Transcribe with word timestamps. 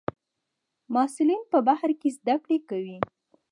محصلین 0.93 1.41
په 1.51 1.59
بهر 1.67 1.89
کې 1.99 2.09
زده 2.17 2.35
کړې 2.45 2.57
کوي. 2.69 2.97